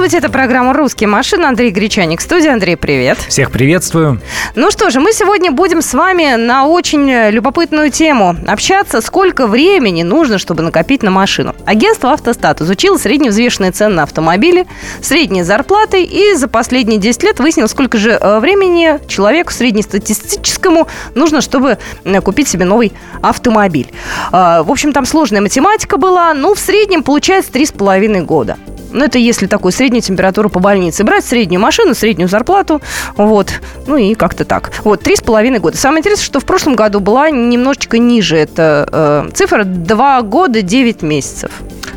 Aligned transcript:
Здравствуйте, 0.00 0.26
это 0.26 0.32
программа 0.32 0.72
«Русские 0.72 1.10
машины». 1.10 1.44
Андрей 1.44 1.70
Гречаник. 1.70 2.22
Студия. 2.22 2.54
Андрей, 2.54 2.74
привет. 2.74 3.18
Всех 3.18 3.50
приветствую. 3.50 4.18
Ну 4.54 4.70
что 4.70 4.88
же, 4.88 4.98
мы 4.98 5.12
сегодня 5.12 5.52
будем 5.52 5.82
с 5.82 5.92
вами 5.92 6.36
на 6.36 6.66
очень 6.66 7.28
любопытную 7.28 7.90
тему 7.90 8.34
общаться. 8.48 9.02
Сколько 9.02 9.46
времени 9.46 10.02
нужно, 10.02 10.38
чтобы 10.38 10.62
накопить 10.62 11.02
на 11.02 11.10
машину? 11.10 11.54
Агентство 11.66 12.14
«Автостат» 12.14 12.62
изучило 12.62 12.96
средневзвешенные 12.96 13.72
цены 13.72 13.96
на 13.96 14.04
автомобили, 14.04 14.66
средние 15.02 15.44
зарплаты 15.44 16.02
и 16.02 16.32
за 16.32 16.48
последние 16.48 16.98
10 16.98 17.22
лет 17.22 17.38
выяснил, 17.38 17.68
сколько 17.68 17.98
же 17.98 18.12
э, 18.12 18.38
времени 18.38 19.06
человеку 19.06 19.52
среднестатистическому 19.52 20.88
нужно, 21.14 21.42
чтобы 21.42 21.76
э, 22.04 22.20
купить 22.22 22.48
себе 22.48 22.64
новый 22.64 22.94
автомобиль. 23.20 23.92
Э, 24.32 24.62
в 24.62 24.70
общем, 24.70 24.94
там 24.94 25.04
сложная 25.04 25.42
математика 25.42 25.98
была. 25.98 26.32
Ну, 26.32 26.54
в 26.54 26.58
среднем 26.58 27.02
получается 27.02 27.52
3,5 27.52 28.22
года. 28.22 28.56
Ну, 28.92 29.04
это 29.04 29.18
если 29.18 29.46
такую 29.46 29.72
среднюю 29.72 30.02
температуру 30.02 30.48
по 30.48 30.60
больнице. 30.60 31.04
Брать 31.04 31.24
среднюю 31.24 31.60
машину, 31.60 31.94
среднюю 31.94 32.28
зарплату, 32.28 32.80
вот, 33.16 33.52
ну 33.86 33.96
и 33.96 34.14
как-то 34.14 34.44
так. 34.44 34.72
Вот, 34.84 35.02
три 35.02 35.16
с 35.16 35.20
половиной 35.20 35.58
года. 35.58 35.76
Самое 35.76 36.00
интересное, 36.00 36.24
что 36.24 36.40
в 36.40 36.44
прошлом 36.44 36.76
году 36.76 37.00
была 37.00 37.30
немножечко 37.30 37.98
ниже 37.98 38.36
эта 38.36 38.88
э, 38.90 39.30
цифра, 39.34 39.64
два 39.64 40.22
года 40.22 40.62
девять 40.62 41.02
месяцев. 41.02 41.50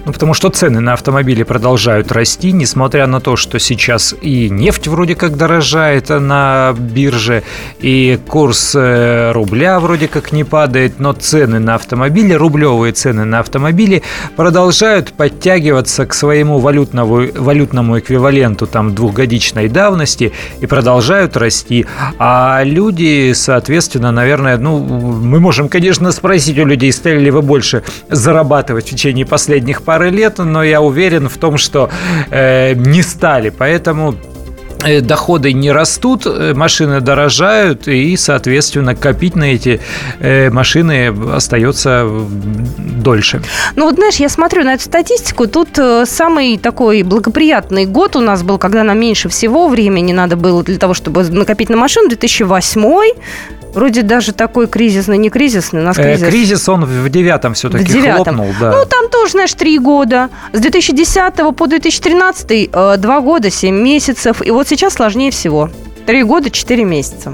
Ну, 0.06 0.12
потому 0.12 0.34
что 0.34 0.50
цены 0.50 0.82
на 0.82 0.94
автомобили 0.94 1.44
продолжают 1.44 2.12
расти, 2.12 2.52
несмотря 2.52 3.08
на 3.08 3.22
то, 3.22 3.38
что 3.38 3.58
сейчас 3.58 4.14
и 4.22 4.50
нефть 4.50 4.88
вроде 4.88 5.16
как 5.16 5.38
дорожает 5.38 6.10
на 6.10 6.76
бирже, 6.78 7.44
и 7.80 8.20
курс 8.28 8.74
э, 8.76 9.32
рубля 9.32 9.80
вроде 9.80 10.10
как 10.10 10.34
не 10.34 10.44
падает, 10.44 11.00
но 11.00 11.14
цены 11.14 11.60
на 11.60 11.76
автомобили, 11.76 12.34
рублевые 12.34 12.92
цены 12.92 13.24
на 13.24 13.40
автомобили 13.40 14.04
продолжают 14.36 15.14
подтягиваться 15.14 16.06
к 16.06 16.14
своему 16.14 16.60
валютному, 16.60 16.83
валютному 16.92 18.00
эквиваленту 18.00 18.68
там 18.68 18.96
двухгодичной 18.96 19.70
давности 19.70 20.34
и 20.60 20.66
продолжают 20.66 21.38
расти. 21.38 21.86
А 22.20 22.62
люди, 22.64 23.34
соответственно, 23.34 24.12
наверное, 24.12 24.58
ну, 24.58 24.80
мы 24.80 25.40
можем, 25.40 25.70
конечно, 25.70 26.12
спросить 26.12 26.58
у 26.60 26.66
людей, 26.66 26.92
стали 26.92 27.20
ли 27.20 27.32
вы 27.32 27.42
больше 27.42 27.84
зарабатывать 28.10 28.88
в 28.88 28.90
течение 28.90 29.26
последних 29.26 29.84
пары 29.84 30.10
лет, 30.10 30.40
но 30.40 30.64
я 30.64 30.82
уверен 30.82 31.30
в 31.30 31.38
том, 31.38 31.58
что 31.58 31.90
э, 32.30 32.74
не 32.74 33.02
стали. 33.02 33.50
Поэтому 33.50 34.16
доходы 35.02 35.54
не 35.54 35.72
растут, 35.72 36.26
э, 36.26 36.54
машины 36.54 37.02
дорожают, 37.02 37.88
и, 37.88 38.16
соответственно, 38.18 38.96
копить 38.96 39.36
на 39.36 39.46
эти 39.46 39.80
э, 40.20 40.50
машины 40.50 41.14
остается 41.34 42.08
дольше. 42.78 43.42
Ну 43.76 43.86
вот, 43.86 43.96
знаешь, 43.96 44.16
я 44.16 44.30
смотрю 44.30 44.64
на 44.64 44.74
эту 44.74 44.84
статистику, 44.84 45.48
тут 45.48 45.80
самый 46.06 46.58
такой 46.58 47.04
благоприятный 47.04 47.86
год 47.86 48.16
у 48.16 48.22
нас 48.22 48.44
был, 48.44 48.58
когда 48.58 48.84
нам 48.84 49.00
меньше 49.00 49.30
всего 49.30 49.68
времени 49.68 50.14
надо 50.14 50.36
было 50.36 50.64
для 50.64 50.78
того, 50.78 50.94
чтобы 50.94 51.24
накопить 51.24 51.70
на 51.70 51.78
машину, 51.78 52.10
2008 52.10 52.84
Вроде 53.74 54.04
даже 54.04 54.34
такой 54.34 54.68
кризисный, 54.68 55.18
не 55.18 55.30
кризисный, 55.30 55.82
у 55.82 55.84
нас 55.84 55.96
кризис. 55.96 56.24
Э, 56.24 56.30
кризис 56.30 56.70
он 56.70 56.86
в 56.86 57.10
девятом 57.10 57.54
все-таки 57.54 57.84
в 57.84 57.88
девятом. 57.88 58.36
хлопнул, 58.36 58.56
да. 58.60 58.72
Ну, 58.72 58.86
там 58.86 59.10
тоже, 59.10 59.32
знаешь, 59.32 59.54
три 59.54 59.80
года. 59.80 60.30
С 60.52 60.60
2010 60.60 61.56
по 61.56 61.68
2013 61.68 62.70
э, 62.72 62.98
два 62.98 63.22
года, 63.22 63.50
семь 63.50 63.76
месяцев. 63.82 64.46
И 64.46 64.52
вот 64.52 64.68
сейчас 64.68 64.94
сложнее 64.94 65.32
всего. 65.32 65.70
Три 66.06 66.24
года, 66.24 66.50
четыре 66.50 66.84
месяца. 66.84 67.34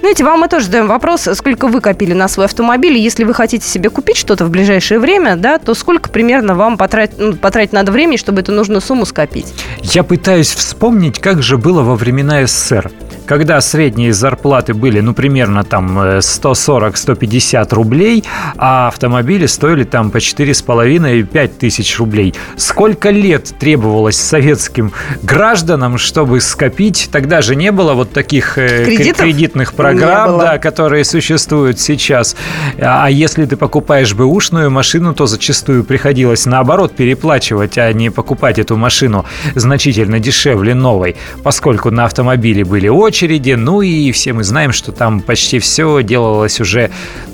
Знаете, 0.00 0.24
вам 0.24 0.40
мы 0.40 0.48
тоже 0.48 0.66
задаем 0.66 0.88
вопрос, 0.88 1.28
сколько 1.34 1.68
вы 1.68 1.80
копили 1.80 2.12
на 2.12 2.28
свой 2.28 2.46
автомобиль. 2.46 2.96
Если 2.96 3.24
вы 3.24 3.32
хотите 3.32 3.66
себе 3.66 3.90
купить 3.90 4.16
что-то 4.16 4.44
в 4.44 4.50
ближайшее 4.50 5.00
время, 5.00 5.36
да, 5.36 5.58
то 5.58 5.74
сколько 5.74 6.08
примерно 6.10 6.54
вам 6.54 6.76
потратить, 6.76 7.18
ну, 7.18 7.34
потратить 7.34 7.72
надо 7.72 7.92
времени, 7.92 8.16
чтобы 8.16 8.40
эту 8.40 8.52
нужную 8.52 8.80
сумму 8.80 9.06
скопить? 9.06 9.52
Я 9.82 10.02
пытаюсь 10.02 10.52
вспомнить, 10.52 11.18
как 11.18 11.42
же 11.42 11.58
было 11.58 11.82
во 11.82 11.94
времена 11.94 12.46
СССР 12.46 12.90
когда 13.28 13.60
средние 13.60 14.14
зарплаты 14.14 14.72
были, 14.72 15.00
ну, 15.00 15.12
примерно 15.12 15.62
там 15.62 15.98
140-150 15.98 17.58
э, 17.60 17.74
рублей, 17.74 18.24
а 18.56 18.88
автомобили 18.88 19.44
стоили 19.44 19.84
там 19.84 20.10
по 20.10 20.16
4,5-5 20.16 21.48
тысяч 21.48 21.98
рублей. 21.98 22.34
Сколько 22.56 23.10
лет 23.10 23.52
требовалось 23.58 24.16
советским 24.16 24.92
гражданам, 25.22 25.98
чтобы 25.98 26.40
скопить? 26.40 27.10
Тогда 27.12 27.42
же 27.42 27.54
не 27.54 27.70
было 27.70 27.92
вот 27.92 28.12
таких 28.12 28.56
э, 28.56 28.86
Кредитов? 28.86 29.26
кредитных 29.26 29.74
программ, 29.74 30.38
да, 30.38 30.56
которые 30.56 31.04
существуют 31.04 31.78
сейчас. 31.78 32.34
А 32.80 33.10
если 33.10 33.44
ты 33.44 33.58
покупаешь 33.58 34.14
бэушную 34.14 34.70
машину, 34.70 35.12
то 35.12 35.26
зачастую 35.26 35.84
приходилось 35.84 36.46
наоборот 36.46 36.96
переплачивать, 36.96 37.76
а 37.76 37.92
не 37.92 38.08
покупать 38.08 38.58
эту 38.58 38.78
машину 38.78 39.26
значительно 39.54 40.18
дешевле 40.18 40.74
новой, 40.74 41.16
поскольку 41.42 41.90
на 41.90 42.06
автомобиле 42.06 42.64
были 42.64 42.88
очень 42.88 43.17
очереди. 43.18 43.52
Ну 43.52 43.82
и 43.82 44.12
все 44.12 44.32
мы 44.32 44.44
знаем, 44.44 44.72
что 44.72 44.92
там 44.92 45.20
почти 45.20 45.58
все 45.58 46.02
делалось 46.02 46.60
уже 46.60 46.90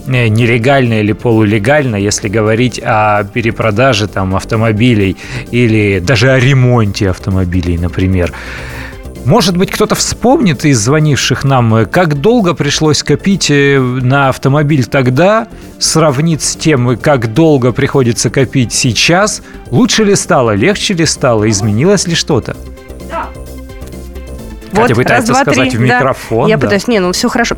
э, 0.06 0.28
нелегально 0.28 1.00
или 1.00 1.12
полулегально, 1.12 1.96
если 1.96 2.28
говорить 2.28 2.80
о 2.82 3.24
перепродаже 3.24 4.08
там 4.08 4.34
автомобилей 4.34 5.16
или 5.50 5.98
даже 5.98 6.30
о 6.30 6.40
ремонте 6.40 7.10
автомобилей, 7.10 7.76
например. 7.76 8.32
Может 9.26 9.56
быть, 9.56 9.70
кто-то 9.70 9.94
вспомнит 9.94 10.64
из 10.64 10.78
звонивших 10.78 11.44
нам, 11.44 11.74
э, 11.74 11.84
как 11.84 12.14
долго 12.14 12.54
пришлось 12.54 13.02
копить 13.02 13.50
э, 13.50 13.78
на 13.78 14.30
автомобиль 14.30 14.86
тогда, 14.86 15.48
сравнит 15.78 16.42
с 16.42 16.56
тем, 16.56 16.96
как 16.96 17.34
долго 17.34 17.72
приходится 17.72 18.30
копить 18.30 18.72
сейчас. 18.72 19.42
Лучше 19.70 20.04
ли 20.04 20.16
стало, 20.16 20.54
легче 20.54 20.94
ли 20.94 21.04
стало, 21.04 21.50
изменилось 21.50 22.06
ли 22.06 22.14
что-то? 22.14 22.56
Вот, 24.80 24.94
пытается 24.94 25.32
раз, 25.32 25.44
два, 25.44 25.52
сказать 25.52 25.70
три, 25.70 25.78
в 25.78 25.80
микрофон. 25.80 26.44
Да. 26.44 26.48
Я 26.48 26.56
да. 26.56 26.62
пытаюсь, 26.62 26.88
не, 26.88 27.00
ну 27.00 27.12
все 27.12 27.28
хорошо. 27.28 27.56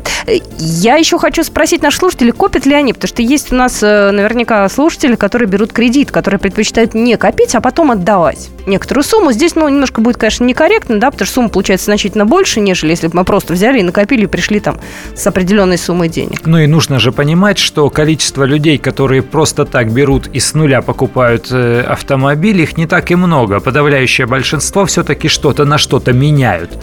Я 0.57 0.95
еще 0.95 1.17
хочу 1.17 1.43
спросить 1.43 1.81
наших 1.81 1.99
слушателей, 1.99 2.31
копят 2.31 2.65
ли 2.65 2.73
они, 2.73 2.93
потому 2.93 3.07
что 3.07 3.21
есть 3.21 3.51
у 3.51 3.55
нас 3.55 3.81
э, 3.81 4.11
наверняка 4.11 4.67
слушатели, 4.69 5.15
которые 5.15 5.47
берут 5.47 5.73
кредит, 5.73 6.11
которые 6.11 6.39
предпочитают 6.39 6.93
не 6.93 7.17
копить, 7.17 7.55
а 7.55 7.61
потом 7.61 7.91
отдавать 7.91 8.49
некоторую 8.65 9.03
сумму. 9.03 9.31
Здесь, 9.31 9.55
ну, 9.55 9.67
немножко 9.67 10.01
будет, 10.01 10.17
конечно, 10.17 10.43
некорректно, 10.43 10.99
да, 10.99 11.11
потому 11.11 11.25
что 11.25 11.35
сумма 11.35 11.49
получается 11.49 11.85
значительно 11.85 12.25
больше, 12.25 12.59
нежели 12.59 12.91
если 12.91 13.07
бы 13.07 13.17
мы 13.17 13.23
просто 13.23 13.53
взяли 13.53 13.79
и 13.79 13.83
накопили 13.83 14.23
и 14.23 14.27
пришли 14.27 14.59
там 14.59 14.79
с 15.15 15.25
определенной 15.25 15.77
суммой 15.77 16.09
денег. 16.09 16.41
Ну 16.45 16.57
и 16.57 16.67
нужно 16.67 16.99
же 16.99 17.11
понимать, 17.11 17.57
что 17.57 17.89
количество 17.89 18.43
людей, 18.43 18.77
которые 18.77 19.21
просто 19.21 19.65
так 19.65 19.91
берут 19.91 20.27
и 20.27 20.39
с 20.39 20.53
нуля 20.53 20.81
покупают 20.81 21.47
э, 21.51 21.81
автомобиль, 21.81 22.61
их 22.61 22.77
не 22.77 22.87
так 22.87 23.11
и 23.11 23.15
много. 23.15 23.59
Подавляющее 23.59 24.27
большинство 24.27 24.85
все-таки 24.85 25.27
что-то 25.27 25.65
на 25.65 25.77
что-то 25.77 26.13
меняют. 26.13 26.77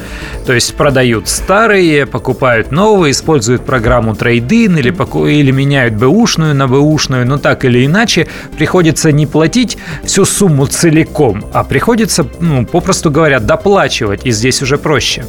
То 0.47 0.53
есть 0.53 0.75
продают 0.75 1.29
старые, 1.29 2.07
покупают 2.07 2.71
новые, 2.71 3.13
используют 3.13 3.65
программу 3.65 4.15
трейдин 4.15 4.77
или, 4.77 4.91
или 5.31 5.51
меняют 5.51 5.95
бэушную 5.95 6.55
на 6.55 6.69
бэушную, 6.69 7.27
но 7.27 7.39
так 7.39 7.65
или 7.65 7.87
иначе 7.87 8.29
приходится 8.57 9.13
не 9.13 9.27
платить 9.27 9.79
всю 10.05 10.25
сумму 10.25 10.67
целиком, 10.67 11.45
а 11.53 11.65
приходится, 11.65 12.27
ну, 12.41 12.67
попросту 12.67 13.11
говоря, 13.11 13.41
доплачивать, 13.41 14.27
и 14.27 14.31
здесь 14.31 14.63
уже 14.63 14.79
проще. 14.79 15.25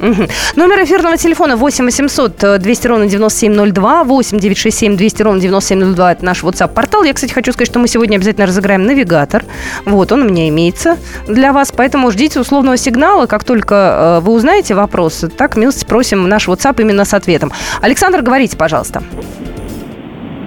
Угу. 0.00 0.28
Номер 0.56 0.84
эфирного 0.84 1.16
телефона 1.16 1.56
8 1.56 1.84
800 1.84 2.60
200 2.60 2.86
ровно 2.86 3.06
9702, 3.06 4.04
8 4.04 4.38
967 4.38 4.96
200 4.96 5.22
ровно 5.22 5.40
9702, 5.40 6.12
это 6.12 6.24
наш 6.24 6.42
WhatsApp-портал. 6.42 7.04
Я, 7.04 7.12
кстати, 7.12 7.32
хочу 7.32 7.52
сказать, 7.52 7.68
что 7.68 7.78
мы 7.78 7.88
сегодня 7.88 8.16
обязательно 8.16 8.46
разыграем 8.46 8.84
навигатор. 8.84 9.44
Вот, 9.84 10.10
он 10.12 10.22
у 10.22 10.24
меня 10.24 10.48
имеется 10.48 10.96
для 11.28 11.52
вас, 11.52 11.72
поэтому 11.72 12.10
ждите 12.10 12.40
условного 12.40 12.76
сигнала, 12.76 13.26
как 13.26 13.44
только 13.44 14.20
э, 14.20 14.24
вы 14.24 14.32
узнаете 14.32 14.74
вопрос, 14.74 15.24
так 15.36 15.56
милости 15.56 15.84
просим 15.84 16.28
наш 16.28 16.48
WhatsApp 16.48 16.80
именно 16.80 17.04
с 17.04 17.12
ответом. 17.12 17.52
Александр, 17.82 18.22
говорите, 18.22 18.56
пожалуйста. 18.56 19.02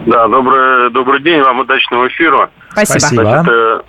Да, 0.06 0.28
добрый, 0.28 0.90
добрый 0.92 1.22
день, 1.22 1.42
вам 1.42 1.60
удачного 1.60 2.08
эфира. 2.08 2.50
Спасибо. 2.72 3.00
Спасибо. 3.00 3.22
Значит, 3.24 3.52
э, 3.52 3.82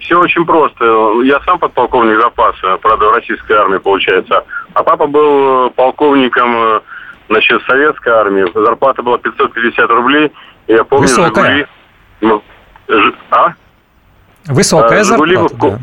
все 0.00 0.18
очень 0.18 0.44
просто. 0.44 0.84
Я 1.24 1.40
сам 1.44 1.58
подполковник 1.58 2.20
запаса, 2.20 2.76
правда, 2.78 3.06
в 3.06 3.12
российской 3.14 3.52
армии 3.52 3.78
получается. 3.78 4.44
А 4.74 4.82
папа 4.82 5.06
был 5.06 5.70
полковником, 5.70 6.54
э, 6.56 6.80
значит, 7.28 7.62
советской 7.66 8.10
армии. 8.10 8.50
Зарплата 8.54 9.02
была 9.02 9.18
550 9.18 9.90
рублей. 9.90 10.32
Я 10.66 10.84
помню, 10.84 11.02
Высокая. 11.02 11.66
Жигули... 12.20 12.42
А? 13.30 13.54
Высокая 14.46 15.00
а, 15.00 15.04
Жигули 15.04 15.36
зарплата, 15.36 15.78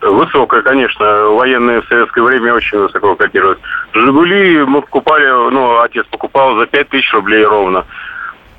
да. 0.00 0.08
Высокая, 0.08 0.62
конечно. 0.62 1.04
Военные 1.04 1.82
в 1.82 1.86
советское 1.86 2.22
время 2.22 2.54
очень 2.54 2.78
высоко 2.78 3.16
котировались. 3.16 3.60
Жигули 3.92 4.64
мы 4.64 4.82
покупали, 4.82 5.26
ну, 5.50 5.80
отец 5.80 6.06
покупал 6.06 6.56
за 6.56 6.66
5 6.66 6.88
тысяч 6.88 7.12
рублей 7.12 7.44
ровно 7.44 7.84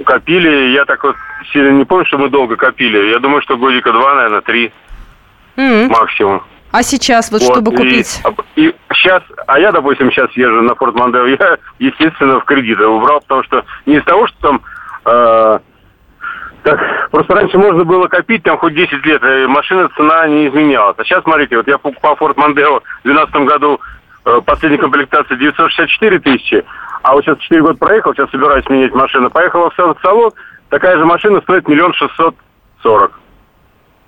копили. 0.03 0.71
Я 0.73 0.85
так 0.85 1.03
вот 1.03 1.15
сильно 1.51 1.71
не 1.71 1.85
помню, 1.85 2.05
что 2.05 2.17
мы 2.17 2.29
долго 2.29 2.55
копили. 2.55 3.11
Я 3.11 3.19
думаю, 3.19 3.41
что 3.41 3.57
годика 3.57 3.91
два, 3.91 4.15
наверное, 4.15 4.41
три 4.41 4.71
mm-hmm. 5.57 5.89
максимум. 5.89 6.43
А 6.71 6.83
сейчас 6.83 7.31
вот, 7.31 7.41
Вот, 7.41 7.51
чтобы 7.51 7.71
купить? 7.75 8.21
И, 8.55 8.73
сейчас, 8.93 9.21
а 9.45 9.59
я, 9.59 9.71
допустим, 9.71 10.09
сейчас 10.11 10.31
езжу 10.31 10.61
на 10.61 10.73
Форд 10.75 10.95
Мондео, 10.95 11.25
я, 11.25 11.57
естественно, 11.79 12.39
в 12.39 12.45
кредит 12.45 12.79
убрал, 12.79 13.19
потому 13.21 13.43
что 13.43 13.65
не 13.85 13.97
из 13.97 14.03
того, 14.05 14.27
что 14.27 14.37
там... 14.39 14.61
э, 15.05 15.59
так, 16.63 17.09
просто 17.09 17.33
раньше 17.33 17.57
можно 17.57 17.83
было 17.83 18.07
копить 18.07 18.43
там 18.43 18.57
хоть 18.57 18.73
10 18.73 19.05
лет, 19.05 19.21
и 19.23 19.47
машина 19.47 19.89
цена 19.97 20.27
не 20.27 20.47
изменялась. 20.47 20.95
А 20.97 21.03
сейчас, 21.03 21.23
смотрите, 21.23 21.57
вот 21.57 21.67
я 21.67 21.77
покупал 21.77 22.15
Форд 22.15 22.37
Мондео 22.37 22.79
в 22.79 23.03
2012 23.03 23.35
году, 23.47 23.81
последняя 24.45 24.77
комплектация 24.77 25.37
964 25.37 26.19
тысячи, 26.19 26.63
а 27.03 27.13
вот 27.13 27.23
сейчас 27.25 27.37
4 27.39 27.61
года 27.61 27.73
проехал, 27.77 28.13
сейчас 28.13 28.29
собираюсь 28.29 28.67
менять 28.69 28.93
машину, 28.93 29.29
поехала 29.29 29.69
в 29.69 29.75
сал- 29.75 29.95
в 29.95 30.01
салон, 30.01 30.31
такая 30.69 30.97
же 30.97 31.05
машина 31.05 31.41
стоит 31.41 31.67
миллион 31.67 31.93
шестьсот 31.93 32.35
сорок. 32.83 33.19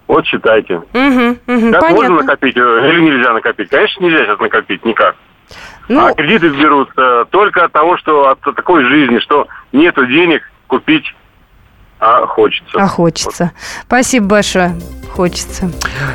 Вот 0.08 0.26
считайте. 0.26 0.82
Мгм, 0.94 1.38
мгм, 1.48 1.72
Как 1.72 1.90
можно 1.92 2.16
накопить 2.18 2.58
э, 2.58 2.90
или 2.92 3.02
нельзя 3.02 3.34
накопить? 3.34 3.70
Конечно, 3.70 4.04
нельзя 4.04 4.26
сейчас 4.26 4.40
накопить 4.40 4.84
никак. 4.86 5.16
Ну, 5.90 6.06
А 6.06 6.14
кредиты 6.14 6.50
берутся 6.50 7.26
только 7.32 7.66
от 7.66 7.72
того, 7.72 7.98
что 7.98 8.30
от 8.30 8.40
такой 8.42 8.84
жизни, 8.86 9.20
что 9.20 9.48
нету 9.72 10.06
денег 10.06 10.44
купить, 10.68 11.16
а 12.04 12.28
хочется. 12.28 12.78
а 12.78 12.88
хочется. 12.88 13.52
Спасибо 13.86 14.26
большое. 14.28 14.76
Хочется. 15.10 15.70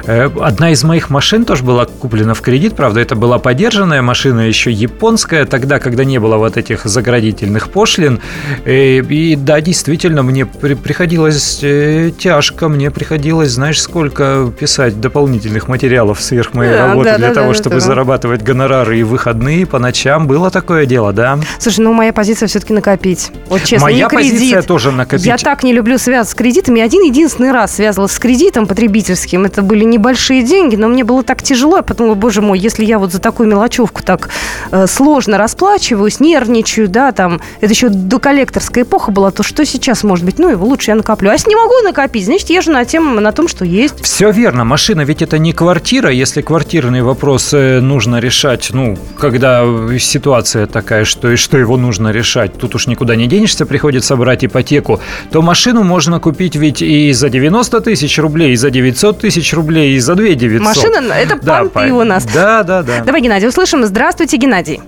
Э, 0.06 0.28
Одна 0.40 0.70
из 0.72 0.82
моих 0.82 1.08
машин 1.08 1.44
тоже 1.44 1.62
была 1.62 1.84
куплена 1.86 2.34
в 2.34 2.40
кредит, 2.40 2.74
правда, 2.74 2.98
это 2.98 3.14
была 3.14 3.38
подержанная 3.38 4.02
машина, 4.02 4.40
еще 4.40 4.72
японская, 4.72 5.44
тогда, 5.44 5.78
когда 5.78 6.02
не 6.02 6.18
было 6.18 6.36
вот 6.36 6.56
этих 6.56 6.84
заградительных 6.84 7.68
пошлин. 7.70 8.20
Э, 8.64 8.98
И 8.98 9.36
да, 9.36 9.60
действительно, 9.60 10.24
мне 10.24 10.46
при- 10.46 10.74
приходилось 10.74 11.60
э, 11.62 12.10
тяжко, 12.18 12.68
мне 12.68 12.90
приходилось, 12.90 13.50
знаешь, 13.50 13.80
сколько 13.80 14.50
писать 14.58 15.00
дополнительных 15.00 15.68
материалов 15.68 16.20
сверх 16.20 16.54
моей 16.54 16.72
Да, 16.72 16.88
работы 16.88 17.10
да, 17.10 17.18
для 17.18 17.28
да, 17.28 17.34
того, 17.34 17.48
да, 17.52 17.54
чтобы 17.54 17.74
да. 17.76 17.80
зарабатывать 17.80 18.42
гонорары 18.42 18.98
и 18.98 19.04
выходные 19.04 19.64
по 19.64 19.78
ночам. 19.78 20.26
Было 20.26 20.50
такое 20.50 20.86
дело, 20.86 21.12
да? 21.12 21.38
Слушай, 21.60 21.82
ну 21.84 21.92
моя 21.92 22.12
позиция 22.12 22.48
все-таки 22.48 22.72
накопить. 22.72 23.30
Вот 23.48 23.62
честно, 23.62 23.84
Моя 23.86 24.06
не 24.06 24.10
кредит. 24.10 24.32
позиция 24.32 24.62
тоже 24.62 24.90
накопить. 24.90 25.24
Я 25.26 25.36
так 25.36 25.62
не 25.62 25.72
люблю 25.78 25.96
связываться 25.96 26.32
с 26.32 26.34
кредитами. 26.34 26.80
Один 26.80 27.02
единственный 27.02 27.52
раз 27.52 27.76
связывалась 27.76 28.12
с 28.12 28.18
кредитом 28.18 28.66
потребительским. 28.66 29.44
Это 29.44 29.62
были 29.62 29.84
небольшие 29.84 30.42
деньги, 30.42 30.76
но 30.76 30.88
мне 30.88 31.04
было 31.04 31.22
так 31.22 31.42
тяжело. 31.42 31.76
Я 31.76 31.82
подумала, 31.82 32.14
боже 32.14 32.42
мой, 32.42 32.58
если 32.58 32.84
я 32.84 32.98
вот 32.98 33.12
за 33.12 33.20
такую 33.20 33.48
мелочевку 33.48 34.02
так 34.02 34.28
э, 34.72 34.86
сложно 34.88 35.38
расплачиваюсь, 35.38 36.18
нервничаю, 36.18 36.88
да, 36.88 37.12
там, 37.12 37.40
это 37.60 37.72
еще 37.72 37.88
доколлекторская 37.88 38.82
эпоха 38.82 39.12
была, 39.12 39.30
то 39.30 39.42
что 39.42 39.64
сейчас 39.64 40.02
может 40.02 40.24
быть? 40.24 40.38
Ну, 40.38 40.48
его 40.48 40.66
лучше 40.66 40.90
я 40.90 40.96
накоплю. 40.96 41.30
А 41.30 41.34
если 41.34 41.48
не 41.48 41.56
могу 41.56 41.74
накопить, 41.84 42.24
значит, 42.24 42.50
езжу 42.50 42.72
на, 42.72 42.84
тем, 42.84 43.14
на 43.14 43.30
том, 43.30 43.46
что 43.46 43.64
есть. 43.64 44.02
Все 44.02 44.30
верно, 44.32 44.64
машина 44.64 45.02
ведь 45.02 45.22
это 45.22 45.38
не 45.38 45.52
квартира. 45.52 46.10
Если 46.10 46.42
квартирный 46.42 47.02
вопрос 47.02 47.50
э, 47.52 47.78
нужно 47.80 48.18
решать, 48.18 48.70
ну, 48.72 48.98
когда 49.16 49.64
ситуация 50.00 50.66
такая, 50.66 51.04
что, 51.04 51.30
и 51.30 51.36
что 51.36 51.56
его 51.56 51.76
нужно 51.76 52.08
решать, 52.08 52.58
тут 52.58 52.74
уж 52.74 52.88
никуда 52.88 53.14
не 53.14 53.28
денешься, 53.28 53.64
приходится 53.64 54.16
брать 54.16 54.44
ипотеку, 54.44 55.00
то 55.30 55.40
машину 55.68 55.84
можно 55.84 56.18
купить 56.18 56.56
ведь 56.56 56.80
и 56.80 57.12
за 57.12 57.28
90 57.28 57.80
тысяч 57.82 58.18
рублей, 58.18 58.52
и 58.52 58.56
за 58.56 58.70
900 58.70 59.18
тысяч 59.20 59.52
рублей, 59.52 59.92
и 59.96 59.98
за 59.98 60.14
2 60.14 60.28
900. 60.34 60.60
Машина, 60.66 61.12
это 61.12 61.38
Да, 61.42 61.58
понты 61.64 61.88
по- 61.90 61.94
у 61.94 62.04
нас. 62.04 62.24
Да, 62.24 62.62
да, 62.62 62.82
да. 62.82 63.04
Давай, 63.04 63.20
Геннадий, 63.20 63.48
услышим. 63.48 63.84
Здравствуйте, 63.84 64.38
Геннадий. 64.38 64.80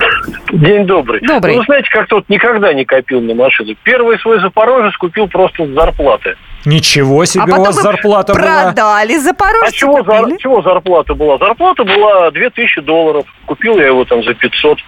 День 0.52 0.86
добрый. 0.86 1.20
Добрый. 1.20 1.56
Ну, 1.56 1.64
знаете, 1.64 1.88
как-то 1.90 2.16
вот 2.16 2.28
никогда 2.28 2.72
не 2.72 2.84
копил 2.86 3.20
на 3.20 3.34
машину. 3.34 3.74
Первый 3.82 4.18
свой 4.20 4.40
Запорожец 4.40 4.96
купил 4.96 5.28
просто 5.28 5.66
с 5.66 5.68
зарплаты. 5.70 6.34
Ничего 6.64 7.24
себе, 7.26 7.52
а 7.52 7.58
у 7.58 7.64
вас 7.64 7.74
зарплата 7.76 8.32
была. 8.34 8.42
продали 8.72 9.18
Запорожце. 9.18 9.66
А 9.68 9.72
чего, 9.72 9.98
зар- 10.00 10.22
купили? 10.22 10.38
чего 10.38 10.62
зарплата 10.62 11.14
была? 11.14 11.36
Зарплата 11.38 11.84
была 11.84 12.30
2000 12.30 12.80
долларов. 12.80 13.24
Купил 13.46 13.76
я 13.78 13.86
его 13.86 14.04
там 14.06 14.22
за 14.24 14.32
500. 14.34 14.78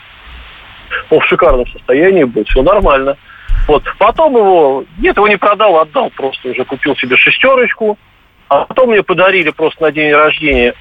Он 1.10 1.20
в 1.20 1.24
шикарном 1.26 1.66
состоянии 1.66 2.24
был, 2.24 2.44
все 2.46 2.62
нормально. 2.62 3.16
Вот. 3.68 3.82
Потом 3.98 4.36
его, 4.36 4.84
нет, 4.98 5.16
его 5.16 5.28
не 5.28 5.36
продал, 5.36 5.78
отдал 5.78 6.10
просто 6.10 6.48
уже. 6.50 6.64
Купил 6.64 6.96
себе 6.96 7.16
шестерочку. 7.16 7.98
А 8.48 8.64
потом 8.64 8.90
мне 8.90 9.02
подарили 9.02 9.50
просто 9.50 9.82
на 9.82 9.92
день 9.92 10.12
рождения 10.12 10.74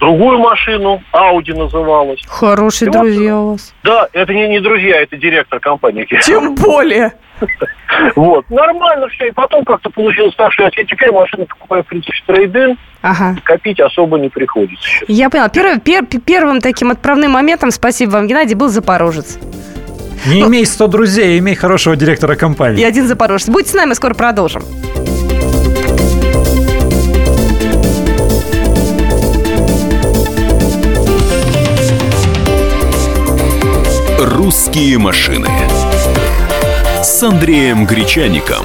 другую 0.00 0.38
машину, 0.38 1.02
Ауди 1.10 1.52
называлась. 1.52 2.20
Хорошие 2.28 2.88
И 2.88 2.90
вот- 2.92 3.00
друзья 3.02 3.36
у 3.36 3.52
вас. 3.52 3.74
Да, 3.82 4.08
это 4.12 4.32
не, 4.32 4.48
не 4.48 4.60
друзья, 4.60 5.00
это 5.02 5.16
директор 5.16 5.58
компании. 5.60 6.06
Тем 6.22 6.54
более. 6.54 7.12
Вот, 8.16 8.48
нормально 8.50 9.08
все. 9.08 9.28
И 9.28 9.30
потом 9.32 9.64
как-то 9.64 9.90
получилось 9.90 10.34
так, 10.36 10.52
что 10.52 10.62
я 10.64 10.70
теперь 10.70 11.10
машину 11.12 11.46
покупаю, 11.46 11.82
в 11.82 11.86
принципе, 11.86 12.16
трейдин, 12.26 12.78
Ага. 13.02 13.36
копить 13.44 13.80
особо 13.80 14.18
не 14.18 14.28
приходится. 14.28 14.88
Я 15.08 15.30
поняла. 15.30 15.48
Пер- 15.48 16.04
первым 16.24 16.60
таким 16.60 16.90
отправным 16.90 17.32
моментом, 17.32 17.70
спасибо 17.70 18.10
вам, 18.12 18.26
Геннадий, 18.28 18.54
был 18.54 18.68
Запорожец. 18.68 19.38
Не 20.26 20.42
имей 20.42 20.66
100 20.66 20.86
друзей, 20.88 21.38
имей 21.38 21.54
хорошего 21.54 21.96
директора 21.96 22.34
компании. 22.34 22.80
И 22.80 22.84
один 22.84 23.06
Запорожец. 23.06 23.48
Будьте 23.48 23.70
с 23.70 23.74
нами, 23.74 23.94
скоро 23.94 24.14
продолжим. 24.14 24.62
«Русские 34.20 34.98
машины» 34.98 35.48
с 37.02 37.22
Андреем 37.22 37.86
Гречаником. 37.86 38.64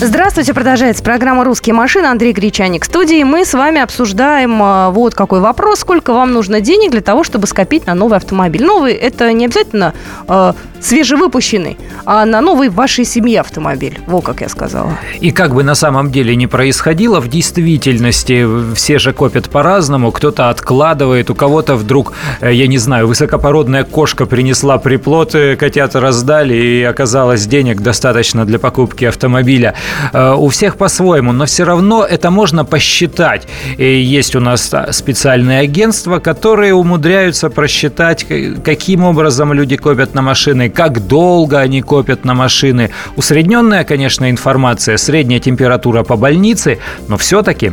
Здравствуйте, 0.00 0.52
продолжается 0.54 1.04
программа 1.04 1.44
«Русские 1.44 1.72
машины». 1.72 2.06
Андрей 2.06 2.32
Гречаник 2.32 2.82
в 2.82 2.86
студии. 2.86 3.22
Мы 3.22 3.44
с 3.44 3.54
вами 3.54 3.80
обсуждаем 3.80 4.60
э, 4.60 4.90
вот 4.90 5.14
какой 5.14 5.38
вопрос. 5.38 5.80
Сколько 5.80 6.12
вам 6.12 6.32
нужно 6.32 6.60
денег 6.60 6.90
для 6.90 7.00
того, 7.00 7.22
чтобы 7.22 7.46
скопить 7.46 7.86
на 7.86 7.94
новый 7.94 8.18
автомобиль? 8.18 8.64
Новый– 8.64 8.92
это 8.94 9.32
не 9.32 9.44
обязательно 9.44 9.94
э, 10.26 10.52
свежевыпущенный, 10.80 11.78
а 12.04 12.26
на 12.26 12.40
новый 12.40 12.70
в 12.70 12.74
вашей 12.74 13.04
семье 13.04 13.40
автомобиль. 13.40 14.00
Во, 14.06 14.20
как 14.20 14.40
я 14.40 14.48
сказала. 14.48 14.98
И 15.20 15.30
как 15.30 15.54
бы 15.54 15.62
на 15.62 15.76
самом 15.76 16.10
деле 16.10 16.34
не 16.34 16.48
происходило, 16.48 17.20
в 17.20 17.28
действительности 17.28 18.74
все 18.74 18.98
же 18.98 19.12
копят 19.12 19.48
по-разному. 19.48 20.10
Кто-то 20.10 20.50
откладывает, 20.50 21.30
у 21.30 21.36
кого-то 21.36 21.76
вдруг, 21.76 22.12
э, 22.40 22.52
я 22.52 22.66
не 22.66 22.78
знаю, 22.78 23.06
высокопородная 23.06 23.84
кошка 23.84 24.26
принесла 24.26 24.78
приплод, 24.78 25.36
э, 25.36 25.56
котята 25.56 26.00
раздали, 26.00 26.54
и 26.54 26.82
оказалось 26.82 27.46
денег 27.46 27.80
достаточно 27.80 28.44
для 28.44 28.58
покупки 28.58 29.04
автомобиля. 29.04 29.74
Э, 30.12 30.34
У 30.34 30.48
всех 30.48 30.76
по-своему, 30.76 31.32
но 31.32 31.46
все 31.46 31.64
равно 31.64 32.04
это 32.04 32.30
можно 32.30 32.64
посчитать. 32.64 33.46
Есть 33.78 34.36
у 34.36 34.40
нас 34.40 34.72
а, 34.72 34.92
специальные 34.92 35.60
агентства, 35.60 36.18
которые 36.18 36.74
умудряются 36.74 37.50
просчитать, 37.50 38.26
каким 38.64 39.04
образом 39.04 39.52
люди 39.52 39.76
копят 39.76 40.14
на 40.14 40.22
машины, 40.22 40.68
как 40.70 41.06
долго 41.06 41.58
они 41.58 41.82
копят 41.82 42.24
на 42.24 42.34
машины. 42.34 42.90
Усредненная, 43.16 43.84
конечно, 43.84 44.30
информация, 44.30 44.96
средняя 44.96 45.40
температура 45.40 46.02
по 46.02 46.16
больнице, 46.16 46.78
но 47.08 47.16
все-таки 47.16 47.72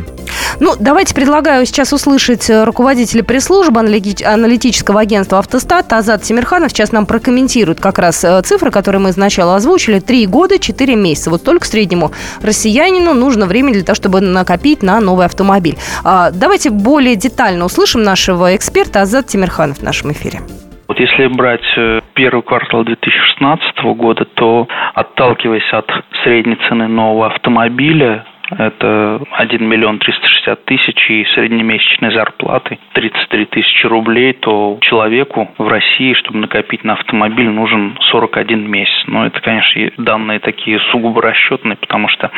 Ну, 0.64 0.74
давайте 0.78 1.12
предлагаю 1.12 1.66
сейчас 1.66 1.92
услышать 1.92 2.48
э, 2.48 2.62
руководителя 2.62 3.24
пресс-службы 3.24 3.80
аналити- 3.80 4.22
аналитического 4.24 5.00
агентства 5.00 5.40
«Автостат» 5.40 5.92
Азат 5.92 6.22
Тимирханов 6.22 6.70
сейчас 6.70 6.92
нам 6.92 7.04
прокомментирует 7.04 7.80
как 7.80 7.98
раз 7.98 8.22
э, 8.22 8.40
цифры, 8.42 8.70
которые 8.70 9.00
мы 9.00 9.10
сначала 9.10 9.56
озвучили. 9.56 9.98
Три 9.98 10.24
года, 10.24 10.60
четыре 10.60 10.94
месяца. 10.94 11.30
Вот 11.30 11.42
только 11.42 11.66
среднему 11.66 12.12
россиянину 12.44 13.12
нужно 13.12 13.46
время 13.46 13.72
для 13.72 13.82
того, 13.82 13.96
чтобы 13.96 14.20
накопить 14.20 14.84
на 14.84 15.00
новый 15.00 15.26
автомобиль. 15.26 15.74
А, 16.04 16.30
Давайте 16.30 16.70
более 16.70 17.16
детально 17.16 17.64
услышим 17.64 18.04
нашего 18.04 18.54
эксперта 18.54 19.00
Азат 19.00 19.26
Тимирханов 19.26 19.78
в 19.78 19.82
нашем 19.82 20.12
эфире. 20.12 20.42
Вот 20.86 21.00
если 21.00 21.26
брать 21.26 21.66
э, 21.76 22.02
первый 22.14 22.42
квартал 22.42 22.84
2016 22.84 23.96
года, 23.96 24.26
то 24.36 24.68
отталкиваясь 24.94 25.72
от 25.72 25.90
средней 26.22 26.56
цены 26.68 26.86
нового 26.86 27.26
автомобиля, 27.34 28.26
это 28.58 29.20
1 29.32 29.68
миллион 29.68 29.98
360 29.98 30.64
тысяч 30.64 31.10
и 31.10 31.24
среднемесячной 31.34 32.12
зарплаты 32.12 32.78
33 32.94 33.46
тысячи 33.46 33.86
рублей, 33.86 34.32
то 34.34 34.78
человеку 34.80 35.50
в 35.58 35.68
России, 35.68 36.14
чтобы 36.14 36.38
накопить 36.38 36.84
на 36.84 36.94
автомобиль, 36.94 37.48
нужен 37.48 37.96
41 38.10 38.70
месяц. 38.70 39.04
Но 39.06 39.26
это, 39.26 39.40
конечно, 39.40 39.90
данные 39.98 40.38
такие 40.40 40.78
сугубо 40.90 41.22
расчетные, 41.22 41.76
потому 41.76 42.08
что 42.08 42.30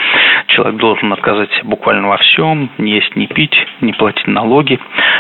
человек 0.49 0.77
должен 0.79 1.13
отказать 1.13 1.51
буквально 1.65 2.09
во 2.09 2.19
всем, 2.19 2.71
не 2.79 2.93
есть, 2.93 3.17
не 3.17 3.27
пить, 3.27 3.57
не 3.81 3.93
платить 3.93 4.27
налоги. 4.27 4.79